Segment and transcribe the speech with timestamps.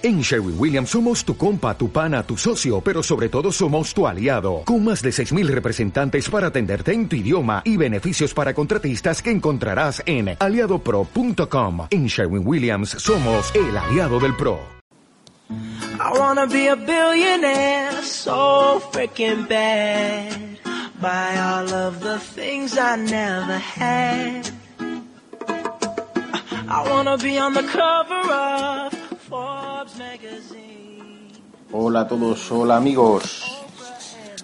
[0.00, 4.06] En Sherwin Williams somos tu compa, tu pana, tu socio, pero sobre todo somos tu
[4.06, 9.20] aliado, con más de 6.000 representantes para atenderte en tu idioma y beneficios para contratistas
[9.20, 11.88] que encontrarás en aliadopro.com.
[11.90, 14.60] En Sherwin Williams somos el aliado del PRO.
[15.50, 20.58] I wanna be a billionaire so freaking bad.
[21.00, 24.48] Buy all of the things I never had.
[26.68, 28.97] I wanna be on the cover of.
[31.72, 33.42] Hola a todos, hola amigos.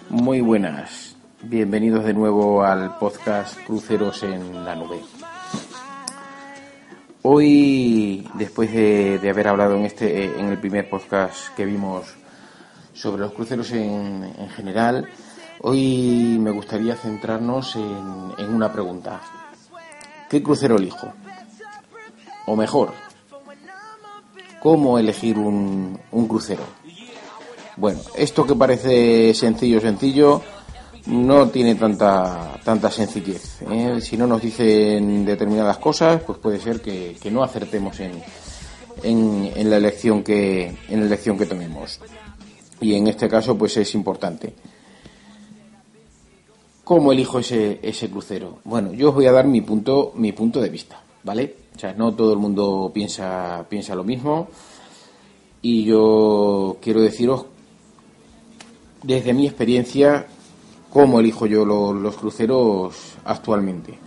[0.09, 1.17] Muy buenas.
[1.43, 5.01] Bienvenidos de nuevo al podcast Cruceros en la Nube.
[7.23, 12.15] Hoy, después de, haber hablado en, este, en el primer podcast que vimos
[12.93, 15.09] sobre los cruceros en, en general,
[15.61, 19.21] hoy me gustaría centrarnos en, en una pregunta.
[20.29, 21.13] ¿Qué crucero elijo?
[22.47, 22.93] O mejor,
[24.65, 26.63] ¿cómo elegir un, un crucero?
[27.77, 30.41] Bueno, esto que parece sencillo, sencillo,
[31.05, 33.61] no tiene tanta, tanta sencillez.
[33.71, 33.99] ¿eh?
[34.01, 38.13] Si no nos dicen determinadas cosas, pues puede ser que, que no acertemos en,
[39.03, 42.01] en, en, la elección que, en la elección que tomemos.
[42.81, 44.55] Y en este caso, pues es importante.
[46.85, 48.61] ¿Cómo elijo ese, ese crucero?
[48.65, 51.64] Bueno, yo os voy a dar mi punto, mi punto de vista, ¿vale?
[51.75, 54.49] O sea, no todo el mundo piensa, piensa lo mismo.
[55.61, 57.47] Y yo quiero deciros,
[59.03, 60.27] desde mi experiencia,
[60.91, 63.99] cómo elijo yo lo, los cruceros actualmente.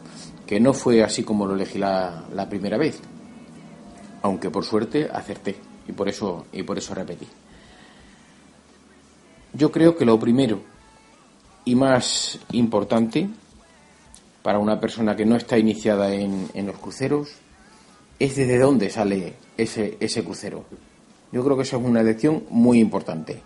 [0.45, 3.01] Que no fue así como lo elegí la, la primera vez.
[4.21, 5.55] Aunque por suerte acerté.
[5.87, 7.27] Y por eso, y por eso repetí.
[9.53, 10.61] Yo creo que lo primero
[11.65, 13.27] y más importante
[14.41, 17.29] para una persona que no está iniciada en, en los cruceros
[18.19, 20.65] es desde dónde sale ese, ese crucero.
[21.31, 23.41] Yo creo que eso es una elección muy importante.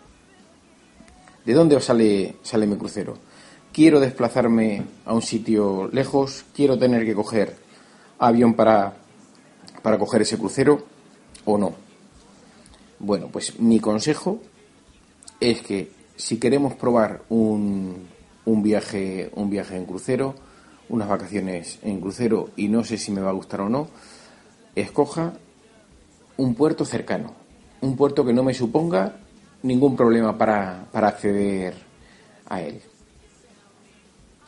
[1.46, 3.18] ¿De dónde sale, sale mi crucero?
[3.74, 7.56] Quiero desplazarme a un sitio lejos, quiero tener que coger
[8.20, 8.94] avión para,
[9.82, 10.86] para coger ese crucero
[11.46, 11.74] o no.
[13.00, 14.40] Bueno, pues mi consejo
[15.40, 18.08] es que si queremos probar un,
[18.46, 20.36] un viaje, un viaje en crucero,
[20.90, 23.88] unas vacaciones en crucero y no sé si me va a gustar o no,
[24.76, 25.34] escoja
[26.38, 27.34] un puerto cercano,
[27.82, 29.18] un puerto que no me suponga
[29.64, 31.74] ningún problema para, para acceder
[32.48, 32.82] a él.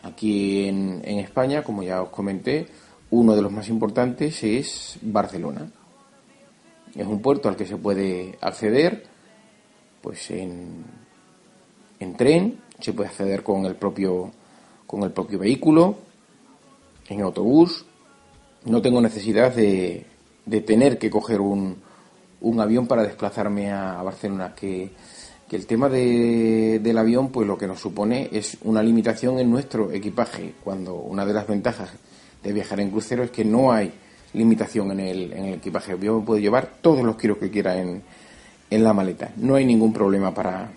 [0.02, 2.68] Aquí en, en, España, como ya os comenté,
[3.12, 5.72] uno de los más importantes es Barcelona.
[6.96, 9.06] Es un puerto al que se puede acceder
[10.02, 10.84] pues en,
[12.00, 14.32] en tren, se puede acceder con el propio
[14.86, 15.98] con el propio vehículo,
[17.08, 17.86] en autobús.
[18.66, 20.06] No tengo necesidad de,
[20.46, 21.78] de tener que coger un,
[22.42, 24.92] un avión para desplazarme a, Barcelona, que,
[25.48, 29.50] que, el tema de, del avión, pues lo que nos supone es una limitación en
[29.50, 31.90] nuestro equipaje, cuando una de las ventajas
[32.44, 33.94] de viajar en crucero es que no hay
[34.34, 35.98] limitación en el, en el equipaje.
[36.00, 38.04] Yo me puedo llevar todos los kilos que quiera en,
[38.70, 40.70] en la maleta, no hay ningún problema para,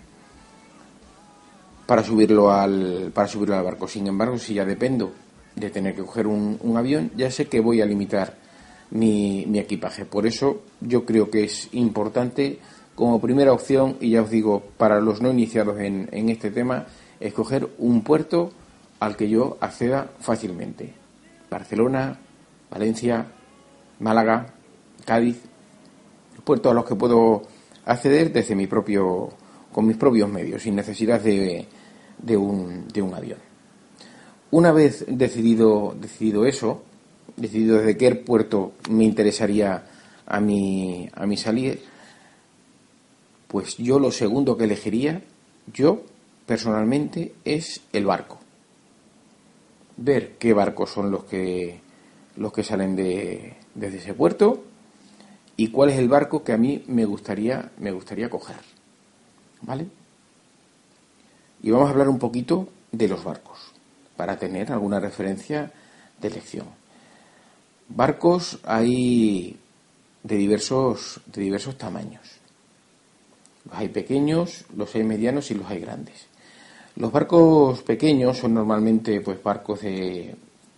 [1.85, 3.87] para subirlo al, para subirlo al barco.
[3.87, 5.11] Sin embargo, si ya dependo
[5.55, 8.46] de tener que coger un, un avión, ya sé que voy a limitar
[8.91, 10.05] mi, mi, equipaje.
[10.05, 12.59] Por eso yo creo que es importante
[12.95, 16.87] como primera opción, y ya os digo, para los no iniciados en, en este tema,
[17.19, 18.51] escoger un puerto
[18.99, 20.93] al que yo acceda fácilmente.
[21.49, 22.19] Barcelona,
[22.71, 23.27] Valencia,
[23.99, 24.53] Málaga,
[25.05, 25.37] Cádiz,
[26.43, 27.43] puertos a los que puedo
[27.85, 29.29] acceder desde mi propio,
[29.71, 31.67] con mis propios medios, sin necesidad de,
[32.17, 33.39] de, un, de un avión.
[34.51, 36.83] Una vez decidido, decidido eso,
[37.35, 39.83] decidido desde qué puerto me interesaría
[40.25, 41.81] a mi, a mi salir,
[43.47, 45.21] pues yo lo segundo que elegiría,
[45.73, 46.03] yo
[46.47, 48.39] personalmente, es el barco.
[49.97, 51.81] Ver qué barcos son los que,
[52.37, 54.63] los que salen de, desde ese puerto
[55.57, 58.55] y cuál es el barco que a mí me gustaría, me gustaría coger.
[59.61, 59.87] ¿Vale?
[61.61, 63.59] Y vamos a hablar un poquito de los barcos,
[64.15, 65.71] para tener alguna referencia
[66.21, 66.67] de elección.
[67.89, 69.57] Barcos hay
[70.23, 72.21] de diversos, de diversos tamaños.
[73.65, 76.27] Los hay pequeños, los hay medianos y los hay grandes.
[76.95, 80.35] Los barcos pequeños son normalmente pues, barcos de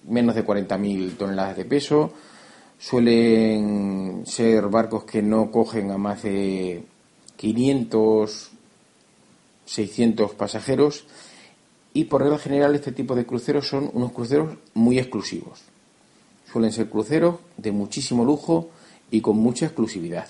[0.07, 2.13] menos de 40.000 toneladas de peso.
[2.77, 6.83] Suelen ser barcos que no cogen a más de
[7.37, 8.51] 500,
[9.65, 11.05] 600 pasajeros
[11.93, 15.61] y por regla general este tipo de cruceros son unos cruceros muy exclusivos.
[16.51, 18.69] Suelen ser cruceros de muchísimo lujo
[19.11, 20.27] y con mucha exclusividad.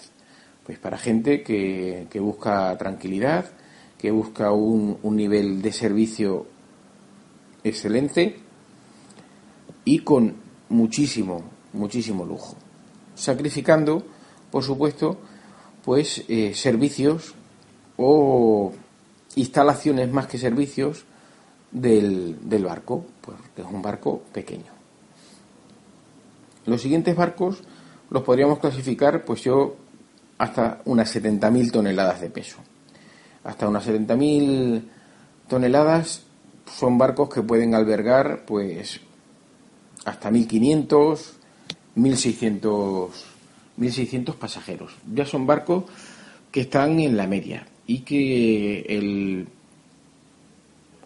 [0.65, 3.45] pues para gente que, busca tranquilidad,
[3.97, 6.45] que busca un, nivel de servicio
[7.63, 8.37] excelente
[9.83, 10.35] y con
[10.69, 11.43] muchísimo,
[11.73, 12.55] muchísimo lujo,
[13.15, 14.03] sacrificando,
[14.51, 15.17] por supuesto,
[15.83, 17.33] pues eh, servicios
[17.97, 18.71] o
[19.35, 21.05] instalaciones más que servicios
[21.71, 24.78] del, del barco, porque es un barco pequeño.
[26.69, 27.61] Los siguientes barcos
[28.09, 29.75] los podríamos clasificar, pues yo,
[30.37, 32.57] hasta unas 70.000 toneladas de peso.
[33.43, 34.83] Hasta unas 70.000
[35.47, 36.23] toneladas
[36.65, 39.01] son barcos que pueden albergar, pues,
[40.05, 41.19] hasta 1.500,
[41.95, 43.09] 1.600,
[43.77, 44.93] 1.600 pasajeros.
[45.13, 45.85] Ya son barcos
[46.51, 49.47] que están en la media y que el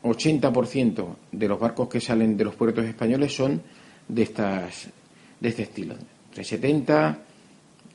[0.03, 3.61] 80% de los barcos que salen de los puertos españoles son
[4.07, 4.89] de estas
[5.43, 5.95] de este estilo,
[6.29, 7.17] entre 70,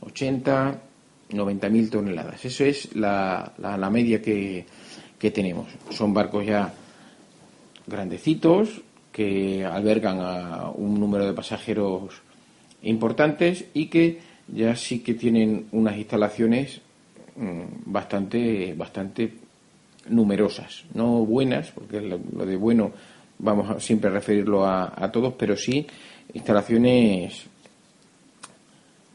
[0.03, 0.81] 80,
[1.31, 2.45] 90 mil toneladas.
[2.45, 4.67] Eso es la, la, media que,
[5.19, 5.67] que tenemos.
[5.89, 6.75] Son barcos ya
[7.87, 12.21] grandecitos que albergan a un número de pasajeros
[12.83, 14.19] importantes y que
[14.49, 16.83] ya sí que tienen unas instalaciones
[17.35, 19.33] mm, bastante bastante
[20.11, 22.93] numerosas, no buenas, porque lo, de bueno
[23.39, 25.87] vamos a siempre referirlo a, a todos, pero sí
[26.33, 27.47] instalaciones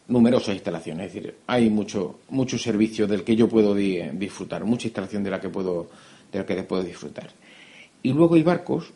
[0.08, 5.24] numerosas instalaciones, es decir, hay mucho mucho servicio del que yo puedo disfrutar, mucha instalación
[5.24, 5.90] de la que puedo
[6.32, 7.30] de la que puedo disfrutar.
[8.02, 8.92] Y luego hay barcos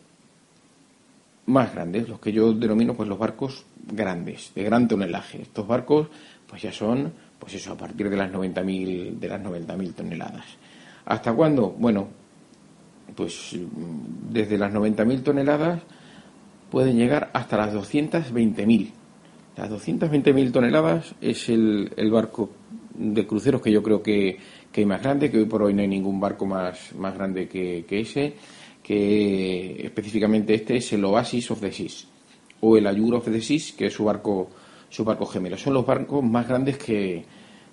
[1.46, 5.42] más grandes, los que yo denomino pues los barcos grandes, de gran tonelaje.
[5.42, 6.08] Estos barcos
[6.46, 10.44] pues ya son pues eso a partir de las 90.000 de las 90.000 toneladas.
[11.06, 11.70] ¿Hasta cuándo?
[11.70, 12.08] Bueno,
[13.14, 13.56] pues
[14.30, 15.80] desde las 90.000 toneladas
[16.70, 18.90] pueden llegar hasta las 220.000.
[19.56, 22.50] Las 220.000 toneladas es el, el, barco
[22.94, 24.38] de cruceros que yo creo que,
[24.70, 27.48] que, hay más grande, que hoy por hoy no hay ningún barco más, más grande
[27.48, 28.34] que, que ese,
[28.82, 32.06] que específicamente este es el Oasis of the Seas
[32.60, 34.50] o el Allure of the Seas, que es su barco,
[34.88, 35.56] su barco gemelo.
[35.56, 37.24] Son los barcos más grandes que,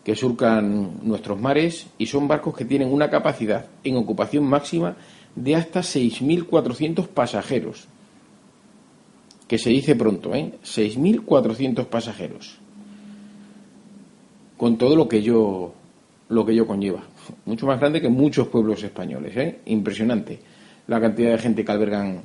[0.03, 4.95] que surcan nuestros mares y son barcos que tienen una capacidad en ocupación máxima
[5.35, 7.87] de hasta 6.400 pasajeros
[9.47, 10.53] que se dice pronto, ¿eh?
[10.63, 12.57] 6.400 pasajeros,
[14.57, 15.73] con todo lo que yo
[16.27, 17.03] lo que yo conlleva,
[17.45, 19.59] mucho más grande que muchos pueblos españoles, ¿eh?
[19.67, 20.39] impresionante
[20.87, 22.23] la cantidad de gente que albergan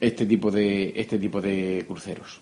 [0.00, 2.40] este tipo de este tipo de cruceros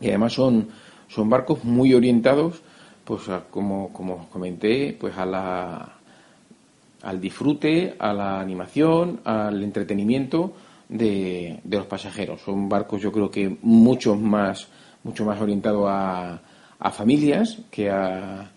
[0.00, 0.68] y además son
[1.08, 2.62] son barcos muy orientados
[3.04, 5.96] pues como como os comenté pues a la
[7.02, 10.52] al disfrute a la animación al entretenimiento
[10.90, 12.42] de, los pasajeros.
[12.42, 14.68] Son barcos, yo creo que mucho más,
[15.02, 16.42] mucho más orientados a,
[16.78, 18.50] a familias que a,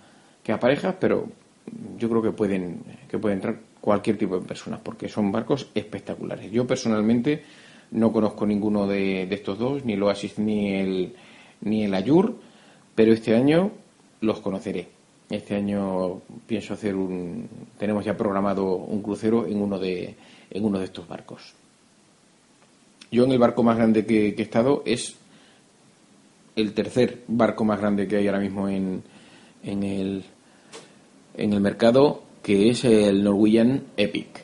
[0.44, 1.28] que a parejas, pero
[1.98, 6.52] yo creo que pueden, que pueden entrar cualquier tipo de personas, porque son barcos espectaculares.
[6.52, 7.44] Yo personalmente
[7.92, 11.16] no conozco ninguno de, de estos dos, ni el Oasis ni el,
[11.62, 12.36] ni el Ayur,
[12.96, 13.72] pero este año
[14.22, 14.90] los conoceré.
[15.30, 17.48] Este año pienso hacer un,
[17.78, 20.16] tenemos ya programado un crucero en uno de,
[20.50, 21.54] en uno de estos barcos.
[23.14, 25.16] Yo en el barco más grande que, he estado es
[26.56, 29.04] el tercer barco más grande que hay ahora mismo en,
[29.62, 30.24] en, el,
[31.38, 34.44] en el mercado, que es el Norwegian Epic.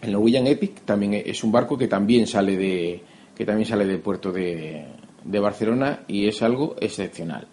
[0.00, 3.02] El Norwegian Epic también es un barco que también sale de
[3.34, 4.86] que también sale del puerto de,
[5.24, 7.48] de Barcelona y es algo excepcional.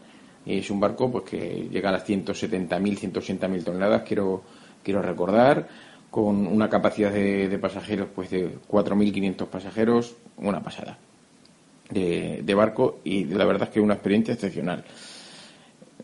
[0.46, 4.44] Es un barco pues que llega a las 170.000, 180.000 toneladas, quiero
[4.84, 5.68] quiero recordar
[6.14, 11.00] con una capacidad de, pasajeros pues de 4.500 pasajeros, una pasada
[11.90, 14.86] de, barco y la verdad es que una experiencia excepcional.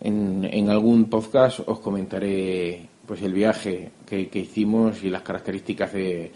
[0.02, 6.32] En, algún podcast os comentaré pues el viaje que, hicimos y las características de,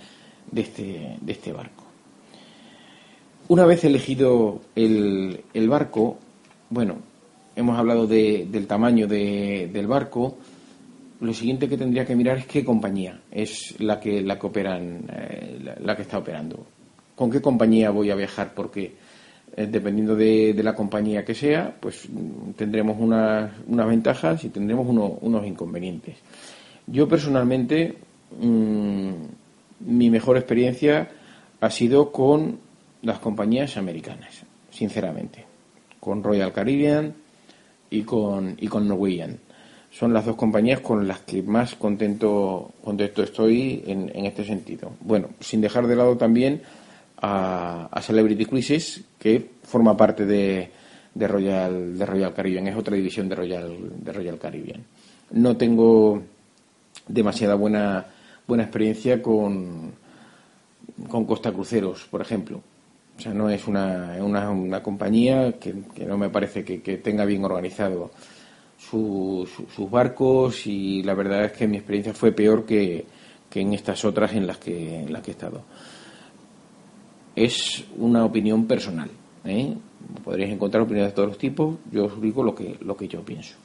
[0.52, 1.84] de, este, de este barco.
[3.48, 6.20] Una vez elegido el, el barco,
[6.70, 6.98] bueno,
[7.56, 10.38] hemos hablado del tamaño del barco,
[11.24, 15.06] lo siguiente que tendría que mirar es qué compañía es la que la que operan,
[15.10, 16.66] eh, la, que está operando.
[17.16, 18.54] ¿Con qué compañía voy a viajar?
[18.54, 18.94] Porque
[19.56, 24.86] eh, dependiendo de, la compañía que sea, pues mm, tendremos unas, unas ventajas y tendremos
[25.22, 26.18] unos inconvenientes.
[26.88, 27.96] Yo personalmente,
[28.42, 29.12] mm,
[29.88, 31.10] mi mejor experiencia
[31.62, 32.60] ha sido con
[33.02, 35.46] las compañías americanas, sinceramente,
[36.02, 37.14] con Royal Caribbean
[37.90, 39.40] y con, y con Norwegian
[39.94, 44.92] son las dos compañías con las que más contento, contento estoy en, en este sentido.
[45.02, 46.62] Bueno, sin dejar de lado también
[47.22, 50.70] a, Celebrity Cruises, que forma parte de,
[51.14, 54.84] de, Royal, de Royal Caribbean, es otra división de Royal, de Royal Caribbean.
[55.32, 56.22] no tengo
[57.08, 58.06] demasiada buena,
[58.48, 59.94] buena experiencia con,
[61.08, 62.62] con Costa Cruceros, por ejemplo.
[63.18, 68.12] O sea, no es una, una, compañía que, no me parece que, tenga bien organizado
[68.90, 73.06] sus barcos y la verdad es que mi experiencia fue peor que,
[73.54, 75.64] en estas otras en las que, en las que he estado.
[77.36, 79.10] Es una opinión personal.
[79.46, 79.74] ¿eh?
[80.24, 81.78] Podréis encontrar opiniones de todos los tipos.
[81.92, 83.56] Yo os digo lo que, lo que yo pienso.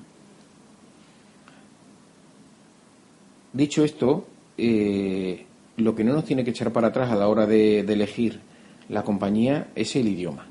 [3.53, 5.47] Dicho esto, eh,
[5.77, 8.41] lo que no nos tiene que echar para atrás a la hora de, elegir
[8.89, 10.48] la compañía es el idioma.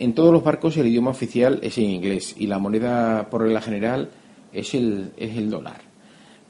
[0.00, 3.60] En todos los barcos el idioma oficial es en inglés y la moneda por regla
[3.60, 4.10] general
[4.52, 5.80] es el, es el dólar.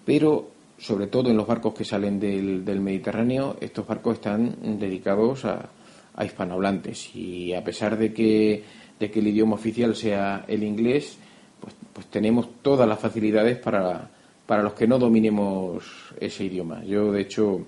[0.04, 5.46] Pero sobre todo en los barcos que salen del, del Mediterráneo, estos barcos están dedicados
[5.46, 5.70] a,
[6.14, 8.64] a, hispanohablantes y a pesar de que,
[9.00, 11.16] de que el idioma oficial sea el inglés,
[11.58, 14.10] pues, pues tenemos todas las facilidades para,
[14.44, 15.84] para los que no dominemos
[16.20, 16.84] ese idioma.
[16.84, 17.62] Yo, de hecho,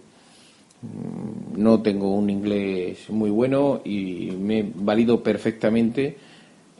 [0.82, 6.16] no tengo un inglés muy bueno y me he valido perfectamente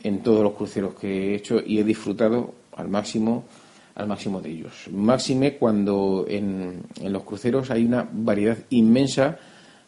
[0.03, 3.45] en todos los cruceros que he hecho y he disfrutado al máximo
[3.93, 4.87] al máximo de ellos.
[4.91, 9.37] Máxime cuando en, los cruceros hay una variedad inmensa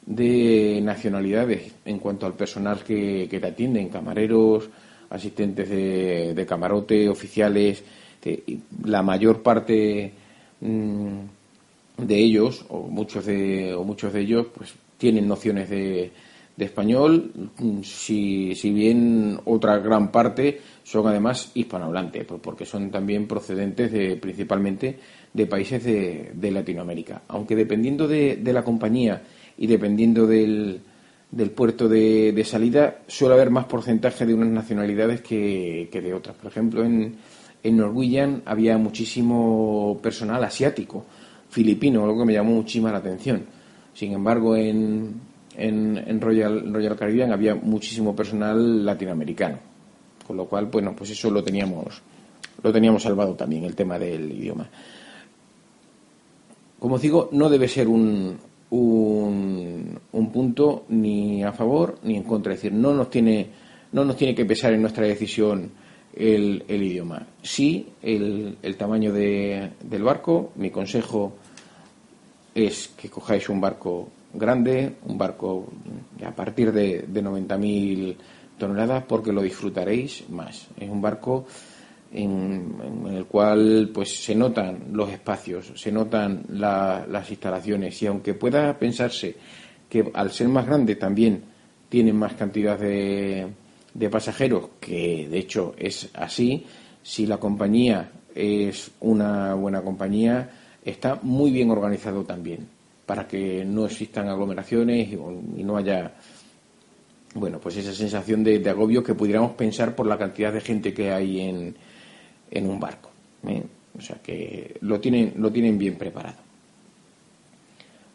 [0.06, 4.70] de nacionalidades en cuanto al personal que, que te atienden, camareros,
[5.10, 7.84] asistentes de, de camarote, oficiales,
[8.24, 10.14] este, la mayor parte
[10.62, 11.20] mm,
[11.98, 16.12] de ellos, o muchos de, o muchos de ellos, pues tienen nociones de,
[16.58, 23.28] español, mm, si, si, bien otra gran parte son además hispanohablantes, pues porque son también
[23.28, 25.00] procedentes de, principalmente
[25.34, 27.24] de países de, de Latinoamérica.
[27.28, 29.24] Aunque dependiendo de, la compañía
[29.58, 30.82] y dependiendo del,
[31.32, 36.36] del puerto de, salida, suele haber más porcentaje de unas nacionalidades que, que de otras.
[36.36, 37.16] Por ejemplo, en,
[37.64, 41.06] en Norwegian había muchísimo personal asiático,
[41.54, 43.46] filipino, algo que me llamó muchísima la atención.
[43.94, 45.14] Sin embargo, en,
[45.56, 49.60] en, Royal, Royal Caribbean había muchísimo personal latinoamericano.
[50.26, 52.02] Con lo cual, bueno, pues eso lo teníamos,
[52.62, 54.68] lo teníamos salvado también, el tema del idioma.
[56.80, 58.36] Como digo, no debe ser un,
[58.72, 62.54] un, un punto ni a favor ni en contra.
[62.54, 63.48] Es decir, no nos tiene,
[63.92, 65.70] no nos tiene que pesar en nuestra decisión
[66.16, 67.28] el, idioma.
[67.42, 71.34] Sí, el, el tamaño de, del barco, mi consejo
[72.54, 75.68] es que cojáis un barco grande, un barco
[76.26, 78.16] a partir de, de 90.000
[78.58, 80.68] toneladas, porque lo disfrutaréis más.
[80.80, 81.46] Es un barco
[82.14, 82.76] en,
[83.08, 89.36] el cual pues se notan los espacios, se notan las instalaciones y aunque pueda pensarse
[89.90, 91.44] que al ser más grande también
[91.90, 93.48] tiene más cantidad de,
[93.94, 96.66] de pasajeros, que de hecho es así,
[97.02, 100.50] si la compañía es una buena compañía,
[100.84, 102.68] está muy bien organizado también,
[103.06, 106.14] para que no existan aglomeraciones y, no haya,
[107.36, 111.12] bueno, pues esa sensación de, agobio que pudiéramos pensar por la cantidad de gente que
[111.12, 111.76] hay en,
[112.52, 113.10] en un barco.
[113.48, 113.64] ¿eh?
[113.98, 116.38] O sea que lo tienen, lo tienen bien preparado.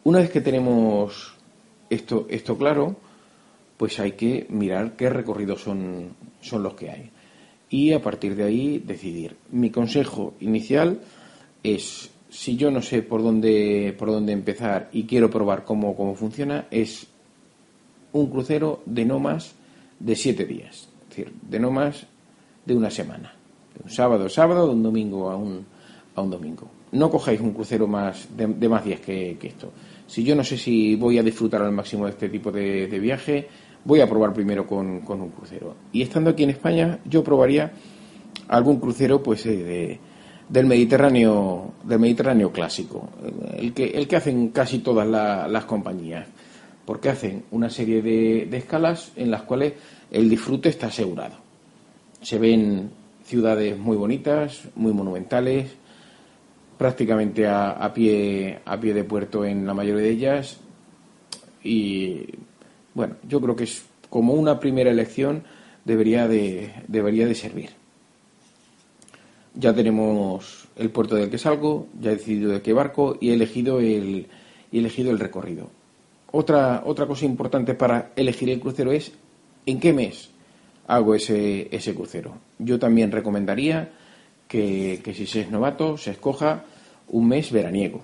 [0.03, 1.33] Una vez que tenemos
[1.89, 2.95] esto, esto claro,
[3.77, 7.09] pues hay que mirar qué recorridos son, son los que hay.
[7.69, 9.35] Y a partir de ahí decidir.
[9.51, 10.99] Mi consejo inicial
[11.63, 16.15] es, si yo no sé por dónde, por dónde empezar y quiero probar cómo, cómo
[16.15, 17.07] funciona, es
[18.11, 19.53] un crucero de no más
[19.99, 20.87] de siete días.
[21.03, 22.05] Es decir, de no más
[22.65, 23.33] de una semana.
[23.75, 25.65] De un sábado a sábado, de un domingo a un,
[26.15, 26.69] a un domingo.
[26.91, 29.71] No cojáis un crucero más de, más días que, esto.
[30.07, 33.47] Si yo no sé si voy a disfrutar al máximo de este tipo de viaje,
[33.85, 35.75] voy a probar primero con, un crucero.
[35.91, 37.71] Y estando aquí en España, yo probaría
[38.47, 39.99] algún crucero pues eh,
[40.49, 43.09] del Mediterráneo del Mediterráneo clásico,
[43.55, 46.27] el que, el que hacen casi todas las compañías,
[46.85, 49.73] porque hacen una serie de, escalas en las cuales
[50.11, 51.35] el disfrute está asegurado.
[52.21, 52.89] Se ven
[53.23, 55.71] ciudades muy bonitas, muy monumentales,
[56.77, 60.59] prácticamente a, a, pie, a pie de puerto en la mayoría de ellas
[61.63, 62.25] y
[62.93, 65.43] bueno, yo creo que es como una primera elección
[65.85, 67.78] debería de, debería de servir.
[69.55, 73.33] Ya tenemos el puerto del que salgo, ya he decidido de qué barco y he
[73.33, 74.27] elegido el,
[74.71, 75.69] elegido el recorrido.
[76.31, 79.11] Otra, otra cosa importante para elegir el crucero es
[79.65, 80.29] en qué mes
[80.87, 82.35] hago ese, ese crucero.
[82.59, 83.91] Yo también recomendaría
[84.47, 86.65] que, que si se es novato se escoja
[87.07, 88.01] un mes veraniego,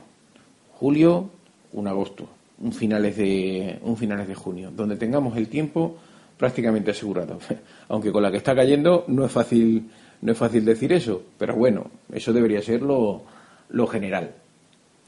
[0.73, 1.29] julio,
[1.73, 2.27] un agosto
[2.59, 5.97] un finales de un finales de junio, donde tengamos el tiempo
[6.37, 7.39] prácticamente asegurado.
[7.89, 9.89] Aunque con la que está cayendo no es fácil
[10.21, 13.23] no es fácil decir eso, pero bueno, eso debería ser lo,
[13.69, 14.35] lo general.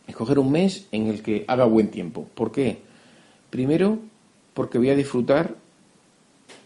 [0.08, 2.28] Escoger un mes en el que haga buen tiempo.
[2.34, 2.80] ¿Por qué?
[3.50, 4.00] Primero,
[4.54, 5.56] porque voy a disfrutar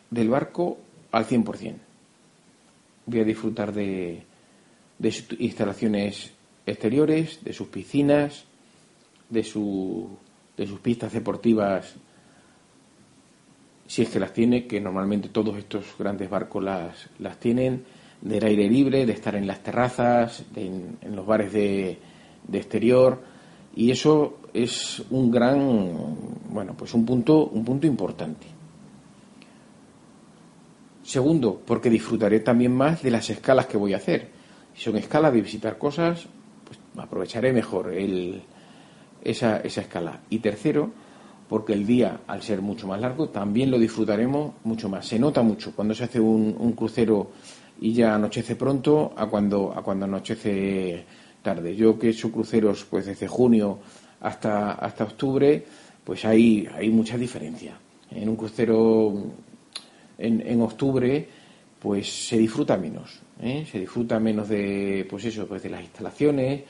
[0.10, 0.78] del barco
[1.12, 1.76] al 100%.
[3.06, 4.24] Voy a disfrutar de,
[5.00, 6.32] de sus instalaciones
[6.66, 8.46] exteriores, de sus piscinas,
[9.30, 10.10] de, su,
[10.56, 11.96] de sus pistas deportivas,
[13.88, 17.84] si es que las tiene, que normalmente todos estos grandes barcos las, las tienen,
[18.22, 21.98] del aire libre, de estar en las terrazas, en, los bares de,
[22.48, 23.20] de exterior,
[23.76, 26.18] y eso es un gran,
[26.50, 28.48] bueno, pues un punto, un punto importante.
[31.04, 34.30] Segundo, porque disfrutaré también más de las escalas que voy a hacer.
[34.76, 36.28] Si son escalas de visitar cosas,
[36.66, 38.44] pues aprovecharé mejor el,
[39.24, 40.22] esa, esa escala.
[40.30, 40.92] Y tercero,
[41.50, 45.08] porque el día, al ser mucho más largo, también lo disfrutaremos mucho más.
[45.08, 47.32] Se nota mucho cuando se hace un crucero
[47.82, 51.04] y ya anochece pronto a cuando, a cuando anochece
[51.42, 51.76] tarde.
[51.76, 53.80] Yo que he hecho cruceros pues desde junio
[54.22, 55.66] hasta, hasta octubre,
[56.04, 57.74] pues hay, hay mucha diferencia.
[58.12, 59.14] En un crucero
[60.18, 61.28] en, en octubre,
[61.80, 63.20] pues se disfruta menos.
[63.42, 63.66] ¿eh?
[63.70, 66.62] Se disfruta menos de, pues eso, pues de las instalaciones,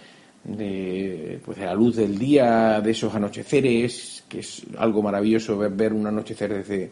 [0.46, 5.72] de, pues de la luz del día, de esos anocheceres, que es algo maravilloso ver,
[5.72, 6.92] ver un anochecer desde,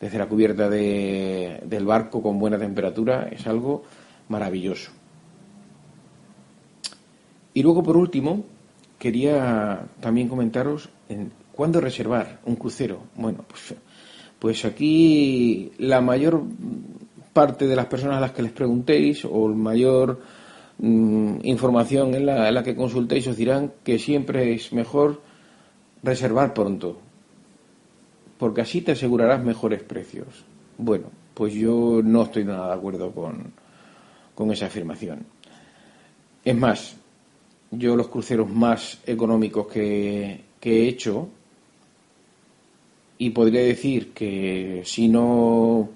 [0.00, 3.84] desde la cubierta de, del barco con buena temperatura, es algo
[4.28, 4.90] maravilloso.
[7.52, 8.44] Y luego, por último,
[8.98, 13.00] quería también comentaros en cuándo reservar un crucero.
[13.16, 13.74] Bueno, pues,
[14.38, 16.42] pues aquí la mayor
[17.32, 20.20] parte de las personas a las que les preguntéis o el mayor
[20.78, 25.20] mm, información en la, en la que consultéis os dirán que siempre es mejor
[26.02, 26.98] reservar pronto,
[28.40, 30.26] porque así te asegurarás mejores precios.
[30.78, 33.52] Bueno, pues yo no estoy nada de acuerdo con,
[34.34, 35.26] con esa afirmación.
[36.42, 36.96] Es más,
[37.70, 41.28] yo los cruceros más económicos que, que he hecho,
[43.18, 45.90] y podría decir que si no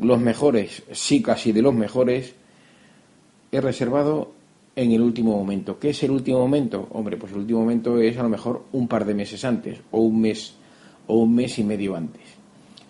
[0.00, 2.34] los mejores, sí casi de los mejores,
[3.50, 4.32] he reservado
[4.76, 5.78] en el último momento.
[5.78, 6.88] ¿Qué es el último momento?
[6.90, 10.00] Hombre, pues el último momento es a lo mejor un par de meses antes o
[10.00, 10.56] un mes
[11.06, 12.22] o un mes y medio antes.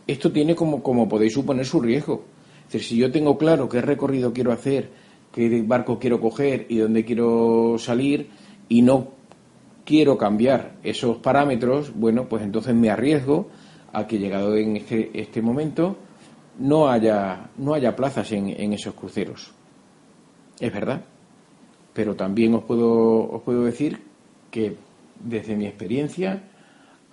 [0.07, 2.25] Esto tiene como, como podéis suponer su riesgo.
[2.67, 4.91] Es decir, si yo tengo claro qué recorrido quiero hacer,
[5.33, 8.29] qué barco quiero coger y dónde quiero salir
[8.69, 9.09] y no
[9.85, 13.49] quiero cambiar esos parámetros, bueno, pues entonces me arriesgo
[13.93, 15.97] a que llegado en este, este momento
[16.59, 19.53] no haya, no haya plazas en, en esos cruceros.
[20.61, 21.05] Es verdad.
[21.93, 24.01] Pero también os puedo, os puedo decir
[24.51, 24.77] que
[25.21, 26.43] desde mi experiencia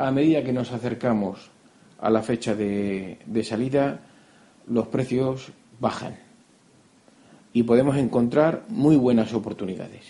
[0.08, 1.52] a medida que nos acercamos
[2.00, 4.00] a la fecha de, salida,
[4.68, 6.16] los precios bajan
[7.54, 10.06] y podemos encontrar muy buenas oportunidades.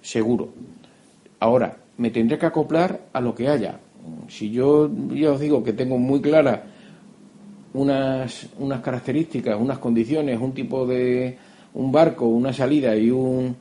[0.00, 0.50] Seguro.
[1.40, 3.80] Ahora, me tendré que acoplar a lo que haya.
[4.28, 6.64] Si yo ya os digo que tengo muy clara
[7.74, 11.36] unas, unas características, unas condiciones, un tipo de
[11.74, 13.56] un barco, una salida y un,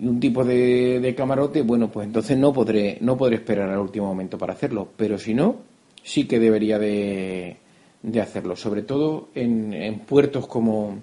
[0.00, 4.38] un tipo de, camarote, bueno, pues entonces no podré, no podré esperar al último momento
[4.38, 4.88] para hacerlo.
[4.96, 5.56] Pero si no,
[6.02, 7.56] sí que debería de,
[8.02, 10.98] de hacerlo, sobre todo en, en puertos como,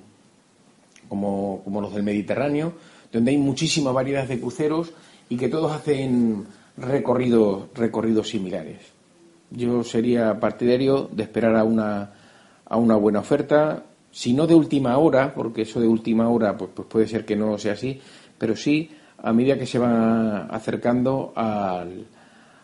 [1.08, 2.74] como, como, los del Mediterráneo,
[3.12, 4.92] donde hay muchísima variedad de cruceros
[5.30, 6.46] y que todos hacen
[6.78, 8.80] recorridos, recorridos similares.
[9.52, 12.14] Yo sería partidario de esperar a una,
[12.66, 16.72] a una buena oferta, si no de última hora, porque eso de última hora pues,
[16.74, 18.00] pues puede ser que no sea así,
[18.40, 18.90] pero sí
[19.22, 22.06] a medida que se va acercando al,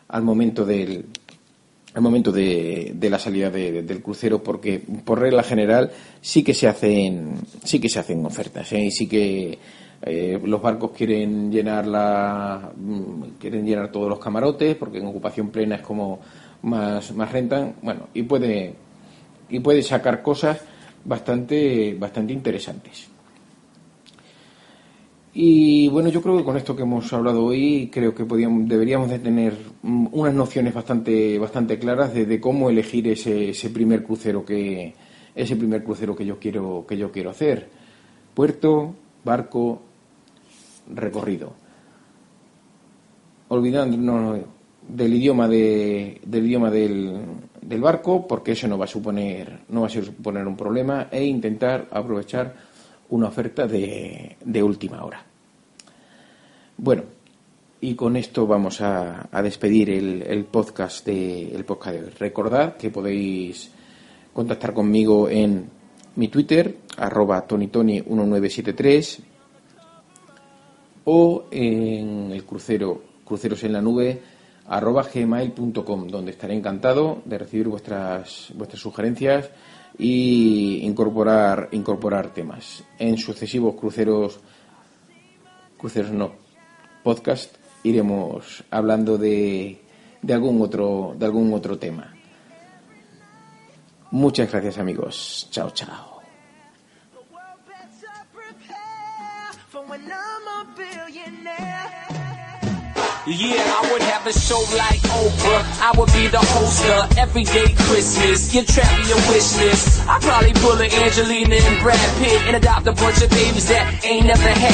[0.07, 1.05] al momento del
[1.93, 6.53] al momento de, de la salida de, del crucero porque por regla general sí que
[6.53, 8.85] se hacen sí que se hacen ofertas ¿eh?
[8.85, 9.57] y sí que
[10.01, 15.49] eh, los barcos quieren llenar la mm, quieren llenar todos los camarotes porque en ocupación
[15.49, 16.19] plena es como
[16.63, 18.75] más más rentan bueno y puede
[19.49, 20.59] y puede sacar cosas
[21.05, 23.14] bastante bastante interesantes
[25.37, 29.09] y bueno, yo creo que con esto que hemos hablado hoy, creo que podíamos, deberíamos
[29.09, 34.45] de tener unas nociones bastante, bastante claras de, de cómo elegir ese, ese, primer crucero
[34.45, 34.95] que,
[35.35, 37.67] ese primer crucero que yo quiero, que yo quiero hacer.
[38.33, 38.95] Puerto,
[39.25, 39.81] barco,
[40.93, 41.51] recorrido.
[43.49, 44.39] Olvidándonos
[44.87, 47.13] del idioma de, del idioma del,
[47.61, 51.25] del barco, porque eso no va a suponer, no va a suponer un problema, e
[51.25, 52.55] intentar aprovechar
[53.09, 55.23] una oferta de, de última hora.
[56.77, 57.03] Bueno,
[57.81, 62.09] y con esto vamos a, a despedir el, el, podcast de, el podcast hoy.
[62.17, 63.71] Recordad que podéis
[64.33, 65.69] contactar conmigo en
[66.15, 69.19] mi Twitter, arroba tonytony1973,
[71.05, 74.21] o en el crucero, cruceros en la nube,
[74.67, 79.49] arroba gmail.com, donde estaré encantado de recibir vuestras, vuestras sugerencias
[79.97, 82.83] y incorporar, incorporar temas.
[82.99, 84.39] En sucesivos cruceros,
[85.77, 86.33] cruceros no,
[87.03, 89.81] podcast, iremos hablando de,
[90.21, 92.13] de algún otro, de algún otro tema.
[94.11, 95.47] Muchas gracias amigos.
[95.51, 96.15] Chao, chao.
[103.27, 105.65] Yeah, I would have a show like Oprah.
[105.81, 108.53] I would be the host of Everyday Christmas.
[108.53, 110.05] Give Travis your wish list.
[110.05, 114.05] I'd probably pull an Angelina and Brad Pitt and adopt a bunch of babies that
[114.05, 114.65] ain't never had